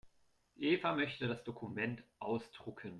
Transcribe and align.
Eva 0.57 0.95
möchte 0.95 1.27
das 1.27 1.43
Dokument 1.43 2.03
ausdrucken. 2.17 2.89